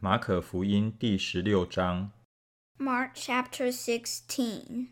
[0.00, 2.12] 马可福音第十六章。
[2.78, 4.88] Mark chapter 16.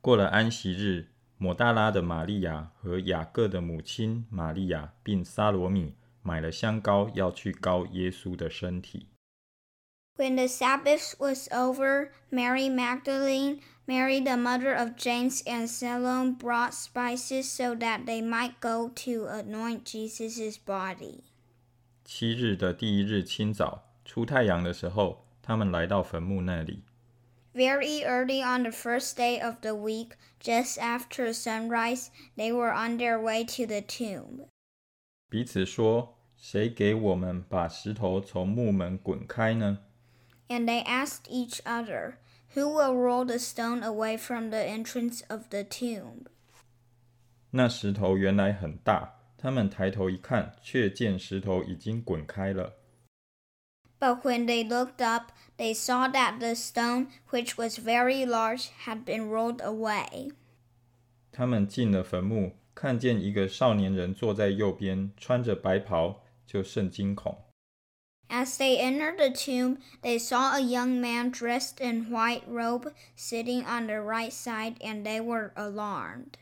[0.00, 9.08] 过了安息日，抹大拉的玛利亚和雅各的母亲玛利亚，并撒罗米买了香膏，要去膏耶稣的身体。
[10.16, 16.72] When the Sabbath was over, Mary Magdalene, Mary the mother of James, and Salome brought
[16.72, 21.24] spices so that they might go to anoint Jesus' body.
[22.04, 26.82] 七日的第一日清早， 出太阳的时候，他们来到坟墓那里。
[27.54, 32.98] Very early on the first day of the week, just after sunrise, they were on
[32.98, 34.48] their way to the tomb.
[35.28, 39.78] 彼此说：“谁给我们把石头从墓门滚开呢？”
[40.48, 42.14] And they asked each other,
[42.54, 46.26] Who will roll the stone away from the entrance of the tomb?
[47.50, 52.74] 那石头原来很大，他们抬头一看，却见石头已经滚开了。
[53.98, 59.04] But when they looked up, they saw that the stone, which was very large, had
[59.04, 60.32] been rolled away.
[61.32, 67.38] 他们进了坟墓，看见一个少年人坐在右边，穿着白袍，就甚惊恐。
[68.28, 73.64] As they entered the tomb, they saw a young man dressed in white robe sitting
[73.64, 76.34] on the right side, and they were alarmed.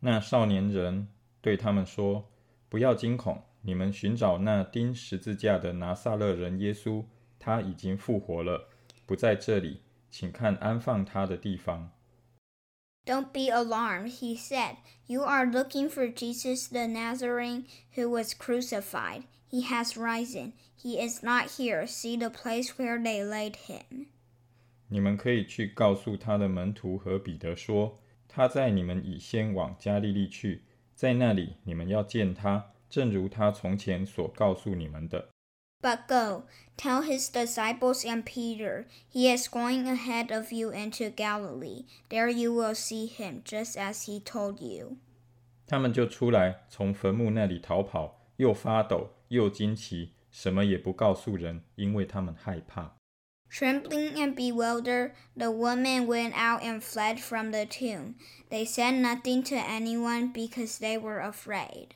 [0.00, 1.08] 那少年人
[1.40, 7.04] 对他们说：“不要惊恐， 你们寻找那钉十字架的拿撒勒人耶稣，
[7.38, 8.68] 他已经复活了，
[9.06, 11.90] 不在这里，请看安放他的地方。”
[13.06, 14.76] Don't be alarmed, he said.
[15.06, 17.64] You are looking for Jesus the Nazarene
[17.94, 19.24] who was crucified.
[19.50, 20.52] He has risen.
[20.74, 21.86] He is not here.
[21.86, 24.06] See the place where they laid him.
[24.88, 30.62] 你们可以去告诉他的门徒和彼得说，他在你们以先往加利利去，
[30.94, 35.28] 在那里你们要见他， 正如他从前所告诉你们的。
[35.82, 36.46] But go,
[36.78, 41.84] tell his disciples and Peter, he is going ahead of you into Galilee.
[42.08, 44.96] There you will see him, just as he told you.
[45.66, 52.96] 他们就出来，从坟墓那里逃跑，又发抖又惊奇，什么也不告诉人，因为他们害怕。
[53.50, 58.14] Trembling and bewildered, the women went out and fled from the tomb.
[58.50, 61.88] They said nothing to anyone because they were afraid.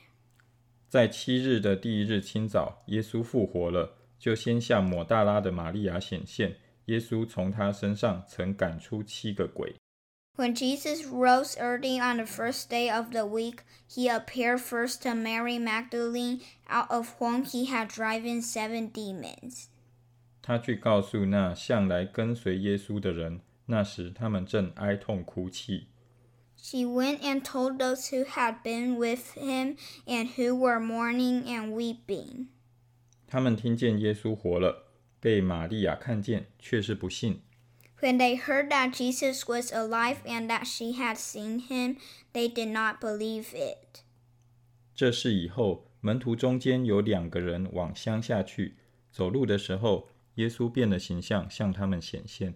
[0.94, 6.54] 在七日的第一日清早，耶稣复活了，就先向抹大拉的玛利亚显现。
[6.84, 9.74] 耶稣从他身上曾赶出七个鬼。
[10.36, 15.58] When Jesus rose early on the first day of the week, he appeared first to Mary
[15.58, 19.64] Magdalene, out of whom he had driven seven demons.
[20.40, 25.88] 他去告诉那向来跟随耶稣的人，那时他们正哀痛哭泣。
[26.55, 32.47] She went and told those who had been with him and who were mourning and weeping.
[33.27, 34.87] 他们听见耶稣活了，
[35.19, 37.41] 被玛利亚看见，却是不信。
[38.01, 41.97] When they heard that Jesus was alive and that she had seen him,
[42.33, 44.03] they did not believe it.
[44.95, 48.75] 这事以后，门徒中间有两个人往乡下去，
[49.11, 52.55] 走路的时候，耶稣变了形象，向他们显现。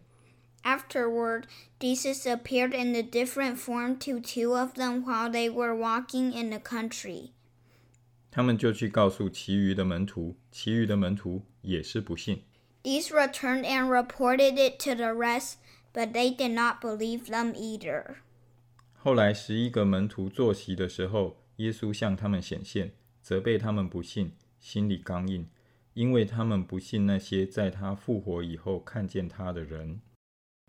[0.88, 1.44] Afterward,
[1.80, 6.50] Jesus appeared in a different form to two of them while they were walking in
[6.50, 7.32] the country.
[8.32, 12.44] 他们就去告诉其余的门徒，其余的门徒也是不信。
[12.84, 15.56] These returned and reported it to the rest,
[15.94, 18.16] but they did not believe them either.
[18.94, 25.48] 后来十一个门徒坐席的时候，耶稣向他们显现，责备他们不信，心里刚硬，
[25.94, 30.02] 因为他们不信那些在他复活以后看见他的人。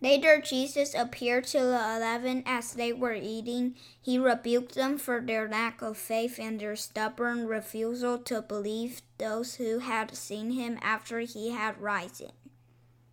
[0.01, 3.75] Later, Jesus appeared to the eleven as they were eating.
[4.03, 9.55] He rebuked them for their lack of faith and their stubborn refusal to believe those
[9.55, 12.33] who had seen him after he had risen.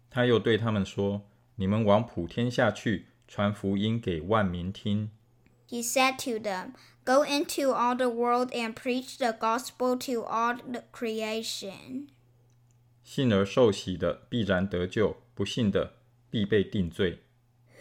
[0.10, 5.10] 他又对他们说：“你们往普天下去，传福音给万民听。
[5.70, 6.74] He said to them,
[7.06, 12.08] Go into all the world and preach the gospel to all the creation.
[13.06, 15.94] 信而受洗的必然得救，不信的
[16.31, 17.21] 必被定罪。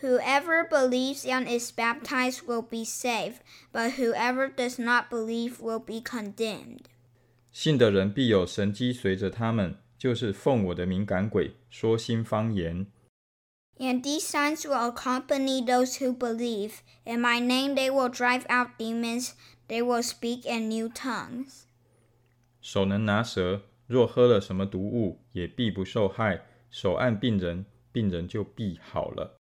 [0.02, 3.38] Whoever believes and is baptized will be saved,
[3.72, 6.86] but whoever does not believe will be condemned.
[7.52, 12.88] 信的人必有神迹随着他们，就是奉我的名赶鬼，说新方言。
[13.78, 16.80] And these signs will accompany those who believe.
[17.04, 19.32] In my name they will drive out demons,
[19.68, 21.64] they will speak in new tongues.
[22.62, 29.37] 手能拿蛇，若喝了什么毒物，也必不受害；手按病人，病人就必好了。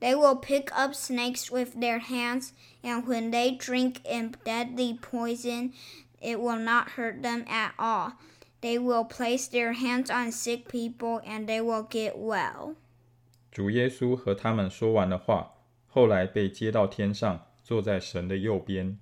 [0.00, 2.50] They will pick up snakes with their hands,
[2.82, 5.72] and when they drink in deadly poison,
[6.20, 8.12] it will not hurt them at all.
[8.60, 12.76] They will place their hands on sick people and they will get well.
[13.50, 15.54] 主耶稣和他们说完了话，
[15.86, 18.98] 后来被接到天上，坐在神的右边。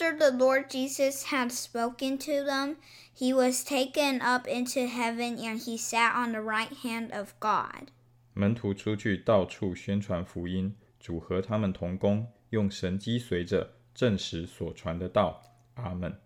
[0.00, 2.76] After the Lord Jesus had spoken to them,
[3.12, 7.88] he was taken up into heaven and he sat on the right hand of God.
[8.32, 15.42] 门徒出去到处宣传福音，主和他们同工，用神迹随着证实所传的道。
[15.74, 16.20] 阿门。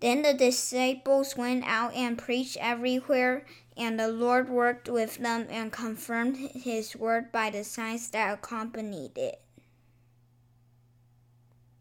[0.00, 3.42] Then the disciples went out and preached everywhere,
[3.76, 9.12] and the Lord worked with them and confirmed his word by the signs that accompanied
[9.16, 9.40] it.